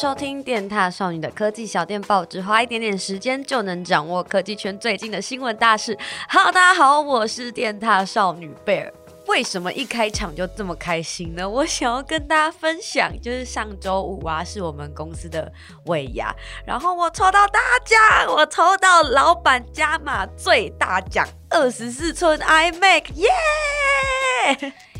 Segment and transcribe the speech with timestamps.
[0.00, 5.98] 收听电獭少女的科技小电报，只花一点点时间就能掌握科技圈最近的新闻大事。
[6.28, 8.94] Hello，大家好，我是电獭少女贝尔。
[9.26, 11.48] 为什么一开场就这么开心呢？
[11.48, 15.52] 我想要跟大家分享，就是上周五啊，是我们公司的
[15.86, 16.32] 尾牙，
[16.64, 23.28] 然后我抽到大奖，我抽到老板加码最大奖二十四寸 iMac，耶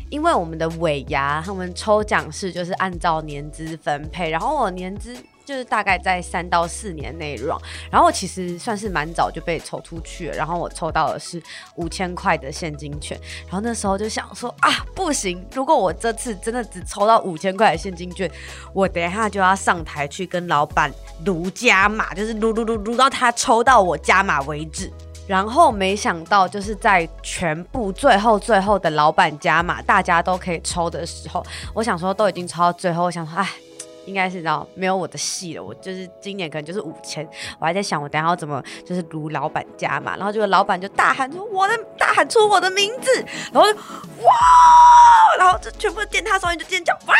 [0.09, 7.57] 因为我们的尾牙，他们抽奖是就是按照年资分配，然后我年资就是大概在三到四年内段
[7.91, 11.41] 然后我其实算是蛮早就被抽出去了，然后我抽到的是
[11.75, 18.29] 五千块的现金券，然后那时候就想说啊，不行，如果我这次真的只抽到五千块的现金券，
[18.73, 20.91] 我等一下就要上台去跟老板
[21.25, 24.91] 卢加码，就是撸撸撸撸到他抽到我加码为止。
[25.29, 33.47] 然后没想到，就是在全部最后最后的老板加码，大家都可以抽的时候，我想说都已经抽到最后，我想说，哎，
[34.07, 35.63] 应该是知道没有我的戏了。
[35.63, 37.23] 我就是今年可能就是五千，
[37.59, 44.33] 我还在想我等下要怎么就是如老板加嘛，然后结果老板就大喊出我的大喊出我的名字，然后哇，
[45.37, 47.13] 然后就全部电獭少女就尖叫哇。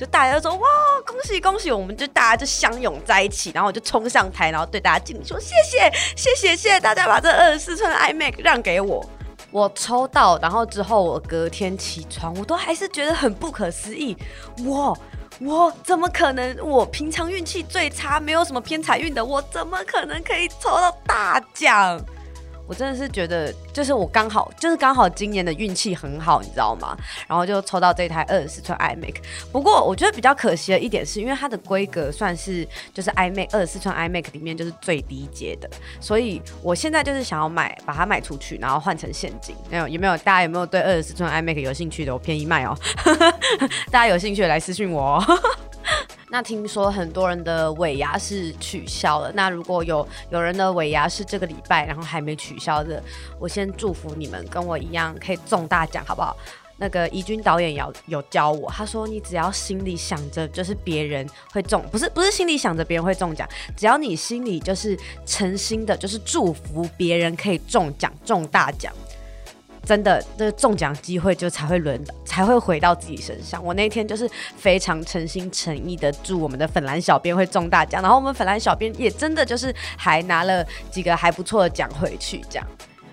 [0.00, 0.66] 就大家都说哇，
[1.06, 1.70] 恭喜恭喜！
[1.70, 5.78] 我们就大家就相拥在一起，然后我就冲上台，然后对大家敬礼说谢谢
[6.16, 9.04] 谢谢谢谢大家把这二十四寸 iMac 让给我，
[9.50, 14.16] 我抽到，然后之后我隔天起床，我都还是觉得很不可思议，
[14.64, 14.96] 哇
[15.40, 16.56] 哇，怎么可能？
[16.62, 22.02] 我平常运气最差，没有什么偏财运的，我怎么可能可以抽到大奖？
[22.70, 26.96] 我真的是觉得，就是我刚好，就是刚好今年的运气很好，你知道吗？
[27.26, 29.16] 然后就抽到这台二十四寸 iMac。
[29.50, 35.68] 不过我觉得比较可惜的一点是，因为它的规格算是就是 iMac 二十四寸 iMac 里面就是最低阶的，
[36.00, 39.56] 所以我现在就是想要买，把它卖出去，然后换成现金。
[39.68, 39.88] 没有？
[39.88, 40.16] 有没有？
[40.18, 42.12] 大家有没有对二十四寸 iMac 有兴趣的？
[42.14, 42.78] 我便宜卖哦，
[43.90, 45.24] 大家有兴趣的来私信我哦。
[46.32, 53.02] 那听说很多人的尾牙是取消了，那如果有有人的尾牙是这个礼拜，然后还没取消的，
[53.38, 56.36] 我先祝福你们跟我一样可以中大奖，好不好？
[56.76, 63.46] 那个怡君导演有有教我，他说你只要心里想着就是别人会中，不是不是心里想着别人会中奖，
[63.76, 68.90] 只要你心里就是诚心的，就是祝福别人可以中奖中大奖。
[69.90, 73.60] 真的，这个中奖机会就才会轮，才会回到自己身上。
[73.64, 82.64] 我那天就是非常诚心诚意的祝我们的粉蓝小编会中大奖，然后我们粉蓝小编也真的就是还拿了几个还不错的奖回去，这样。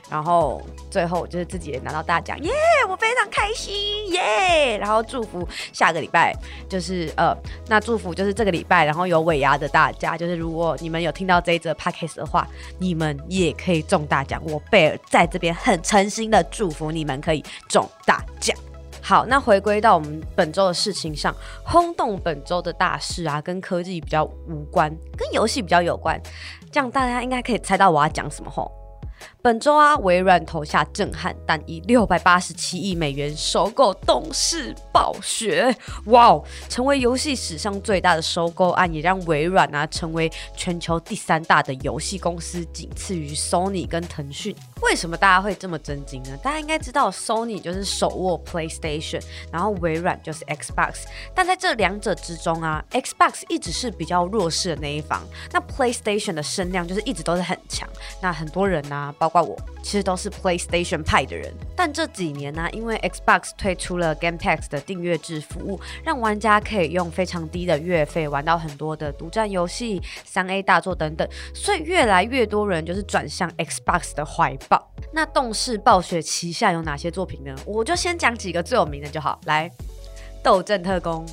[0.10, 2.52] 然后最后就是自己也拿到大奖，耶、
[2.90, 6.34] 我非常开心，耶、然后祝福下个礼拜，
[6.70, 7.36] 就是呃，
[7.68, 12.48] 那祝福就是这个礼拜，然后有尾牙的大家，就是如果你们有听到这一则 podcast 的话，
[12.80, 14.42] 你们也可以中大奖。
[14.46, 18.58] 我贝尔在这边很诚心的祝福你们可以中大奖。
[19.02, 26.22] 好，那回归到我们本周的事情上，轰动本周的大事啊，跟科技比较无关，跟游戏比较有关，
[26.72, 28.72] 这样大家应该可以猜到我要讲什么吼。
[29.42, 44.56] 本周啊，微软投下震撼弹，以六百八十七亿美元收购动视暴雪，哇哦，成为游戏史上最大的收购案，也让微软啊成为全球第三大的游戏公司，仅次于 Sony 跟腾讯。
[44.82, 46.38] 为什么大家会这么震惊呢？
[46.44, 57.88] 大家应该知道，Sony 就是手握 PlayStation，然后微软就是 Xbox，但在这两者之中啊，Xbox 一直是比较弱势的那一方，那 PlayStation 的声量就是一直都是很强，
[58.22, 61.54] 那很多人呢包括我，其实都是 PlayStation 派的人。
[61.76, 74.92] 但这几年呢、因为 Xbox 推出了 Game Pass 的订阅制服务，让玩家可以用非常低的月费玩到很多的独占游戏、三 A 大作等等，所以越来越多人就是转向 Xbox 的怀抱。
[75.14, 77.56] 那动视暴雪旗下有哪些作品呢？
[77.66, 79.40] 我就先讲几个最有名的就好。
[79.46, 79.70] 来，
[80.44, 81.26] 《斗阵特工》、《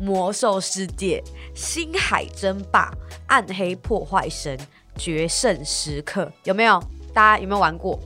[0.00, 1.22] 魔兽世界》、
[1.54, 2.90] 《星海争霸》、
[3.26, 4.56] 《暗黑破坏神》、
[4.96, 6.82] 《决胜时刻》，有没有？
[7.12, 7.98] 大家有没有玩过？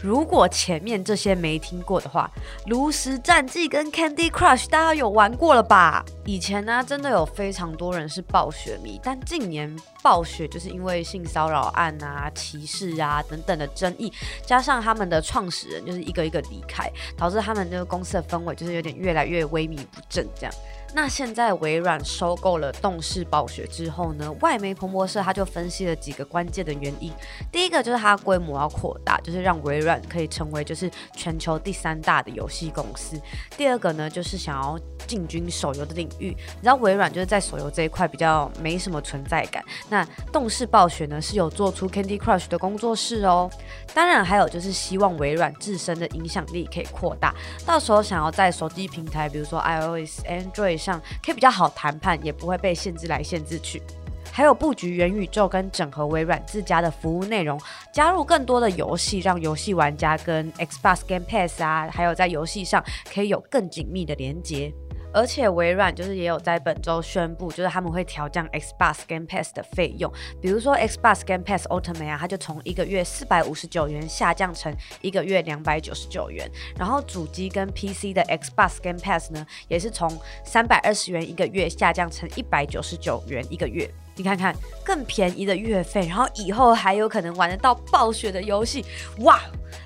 [0.00, 2.30] 如果前面这些没听过的话，
[2.70, 6.04] 《炉石战记》跟《Candy Crush》大家有玩过了吧？
[6.24, 14.12] 以前呢、真的有非常多人是暴雪迷，但近年暴雪就是因为性骚扰案啊、歧视啊等等的争议，
[14.46, 20.54] 加上他们的创始人就是一个一个离开，导致他们这个公司的氛围就是有点越来越萎靡不振这样。
[20.94, 27.12] 那现在微软收购了动视暴雪之后呢，外媒彭博社他就分析了几个关键的原因。
[27.52, 33.20] 第一个就是它规模要扩大，就是让微软可以成为就是全球第三大的游戏公司。
[33.56, 36.34] 第二个呢，就是想要进军手游的领域。
[36.38, 39.62] 你知道微软就是在手游这一块比较没什么存在感。
[39.90, 40.02] 那
[40.32, 43.50] 动视暴雪呢是有做出 Candy Crush 的工作室哦。
[43.94, 47.34] 当然还有就是希望微软自身的影响力可以扩大，
[47.66, 50.77] 到时候想要在手机平台，比如说 iOS、Android。
[50.78, 53.82] 上可以比较好谈判，也不会被限制来限制去。
[54.30, 57.60] 还有布局元宇宙跟整合微软自家的服务内容，
[57.92, 64.72] 加入更多的游戏，让游戏玩家跟 Xbox Game Pass 啊，还有在游戏上可以有更紧密的连接。
[65.18, 76.48] 而且微软就是也有在本周宣布，就是他们会调降 Xbox Game Pass 的费用，比如说 Xbox Game Pass Ultimate 啊，它就从一个月四百五十九元下降成一个月两百九十九元。
[76.78, 80.08] 然后主机跟 PC 的 Xbox Game Pass 呢，也是从
[80.44, 83.90] 三百二十元一个月下降成一百九十九元一个月。
[84.14, 84.54] 你看看
[84.84, 88.84] 更便宜的月费，然后以后还有可能玩得到暴雪的游戏，
[89.18, 89.40] 哇！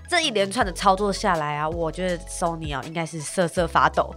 [0.08, 4.14] 这一连串的操作下来啊，我觉得 Sony 啊应该是瑟瑟发抖。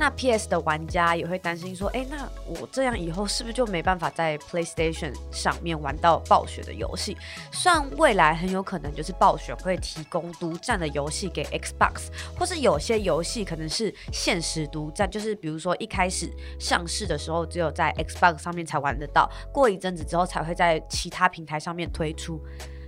[0.00, 7.14] 那 PS 的玩家也会担心说，哎，那我这样以后是不是就没办法在 PlayStation 上面玩到暴雪的游戏？
[7.52, 22.40] 虽然未来很有可能就是暴雪会提供独占的游戏给 Xbox，或是有些游戏可能是限时独占，就是比如说一开始上市的时候只有在 Xbox 上面才玩得到，过一阵子之后才会在其他平台上面推出。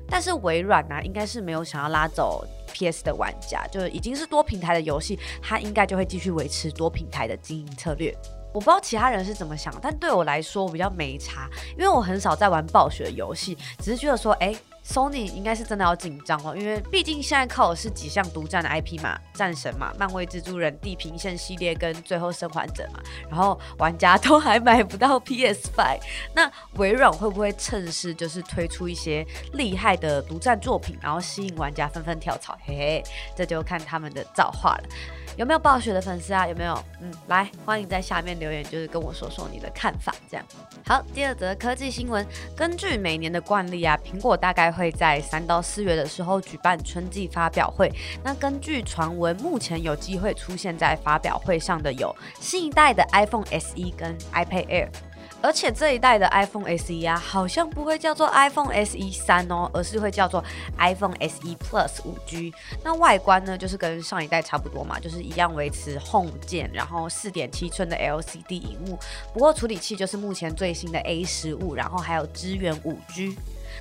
[0.09, 2.43] 但是微软呢、应该是没有想要拉走
[2.73, 8.13] PS 的玩家，就是已经是多平台的游戏，它应该就会继续维持多平台的经营策略。
[8.53, 11.49] 我不知道其他人是怎么想，但对我来说，我比较没差，
[11.79, 14.55] 因为我很少在玩暴雪的游戏，只是觉得说，哎。
[14.85, 23.01] Sony 应该是真的要紧张了，因为毕竟现在靠的是几项独占的 IP 嘛，战神嘛，漫威蜘蛛人、地平线系列跟最后生还者嘛，
[23.31, 26.01] 然后玩家都还买不到 PS5，
[26.35, 32.59] 那微软会不会趁势就是推出一些厉害的独占作品，然后吸引玩家纷纷跳槽？
[32.65, 33.03] 嘿嘿，
[33.37, 34.85] 这就看他们的造化了。
[35.37, 36.47] 有没有暴雪的粉丝啊？
[36.47, 36.79] 有没有？
[37.01, 40.15] 嗯，来，欢迎在下面留言，就是跟我说说你的看法。
[40.31, 40.47] 这样，
[40.87, 42.27] 好，第二则科技新闻，
[42.57, 47.91] 根据每年的惯例啊，苹果大概会在三到四月的时候举办春季发表会。
[48.23, 54.89] 那根据传闻，目前有机会出现在发表会上的有新一代的 iPhone SE 跟 iPad Air。
[55.43, 60.43] 而且这一代的 iPhone SE 啊，好像不会叫做 iPhone SE 三哦，而是会叫做
[60.79, 62.55] iPhone SE Plus 5G。
[62.85, 68.99] 那外观呢，就是跟上一代差不多嘛，就是一样维持 Home 键，然后四点七寸的 LCD 荧幕。
[69.33, 73.37] 不过处理器就是目前最新的 A 十五，然后还有支援 5G。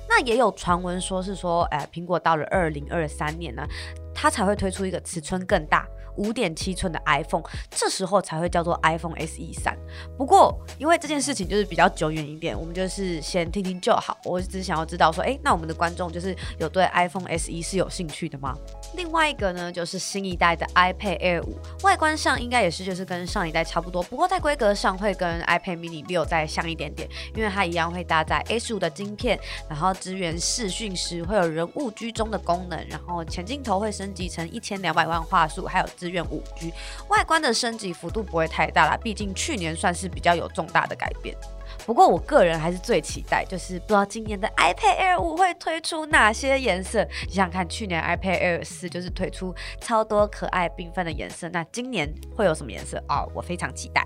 [0.08, 3.64] 那也有传闻说是说，哎，苹果到了二零二三年呢，
[4.12, 5.86] 它才会推出一个尺寸更大。
[6.16, 9.76] 五点七寸的 iPhone，这时候才会叫做 iPhone SE 三。
[10.16, 14.16] 不过，因为这件事情就是比较久远一点，我们就是先听听就好。
[14.24, 18.54] 我只想要知道说，诶，那我们的观众就是有对 iPhone SE 是有兴趣的吗？
[18.94, 29.38] 另外一个呢，就是新一代的 iPad Air 五，外观上应该也是就是跟上一代差不多，不过在规格上会跟 iPad Mini 六再像一点点，因为它一样会搭载 A 十五的晶片，
[29.68, 36.74] 然后支援视讯时会有人物居中的功能，然后前镜头会升级成一千两百万画素，还有支援五 G，
[37.06, 41.36] 外观的升级幅度不会太大啦，毕竟去年算是比较有重大的改变。
[41.86, 47.04] 不过我个人还是最期待，就是不知道今年的 iPad Air 五会推出哪些颜色。
[47.28, 53.20] 你想想看，去年 iPad Air 四就是推出超多可爱缤纷的颜色，那今年会有什么颜色啊？
[53.20, 54.04] 哦，我非常期待。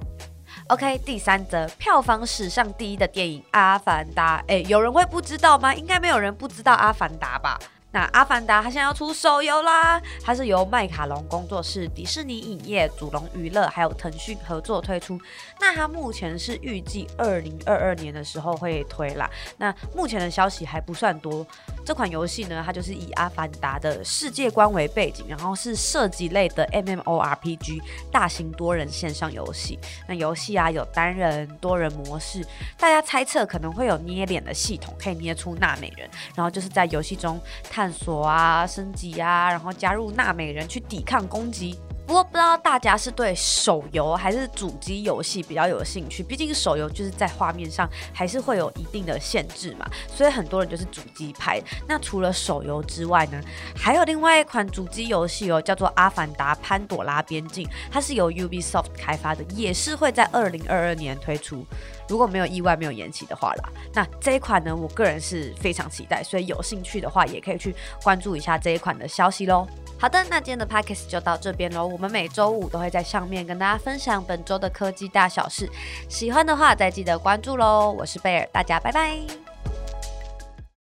[0.69, 5.75] OK，第三则，票房史上第一的电影《阿凡达》，哎，有人会不知道吗？
[5.75, 7.59] 应该没有人不知道《阿凡达》吧？
[7.97, 15.19] 那《阿凡达》它现在要出手游啦，它是由麦卡龙工作室、迪士尼影业、祖龙娱乐还有腾讯合作推出。
[15.59, 19.31] 那它目前是预计二零二二年的时候会推啦。
[19.57, 21.47] 那目前的消息还不算多。
[21.87, 27.81] 这款游戏呢，它就是以阿凡达的世界观为背景，然后是射击类的 MMORPG
[28.13, 29.79] 大型多人线上游戏。
[30.07, 41.79] 那游戏啊有单人、多人模式，大家猜测可能会有捏脸的系统，可以捏出纳美人，然后就是在游戏中探探索啊、升级啊，然后加入纳美人去抵抗攻击。
[42.05, 46.21] 不过不知道大家是对手游还是主机游戏比较有兴趣？
[46.21, 51.63] 毕竟手游就是在画面上还是会有一定的限制嘛，所以很多人就是主机派。
[51.87, 53.41] 那除了手游之外呢，
[53.77, 61.65] 还有另外一款主机游戏哦，叫做《阿凡达：潘朵拉边境》，它是由 Ubisoft 开发的，也是会在二零二二年推出。
[62.09, 69.67] 如果没有意外、没有延期的话啦，那这一款呢，我个人是非常期待，所以有兴趣的话也可以去关注一下这一款的消息喽。
[69.99, 71.87] 好的，那今天的 podcast 就到这边喽。
[71.87, 75.69] 我们每周五都会在上面跟大家分享本周的科技大小事，
[76.09, 77.91] 喜欢的话再记得关注喽。
[77.99, 79.46] 我是贝尔，大家拜拜。